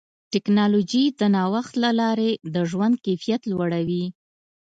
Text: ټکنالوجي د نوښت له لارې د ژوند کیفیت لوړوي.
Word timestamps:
ټکنالوجي 0.33 1.03
د 1.19 1.21
نوښت 1.35 1.73
له 1.83 1.91
لارې 1.99 2.31
د 2.53 2.55
ژوند 2.69 2.95
کیفیت 3.05 3.41
لوړوي. 3.51 4.05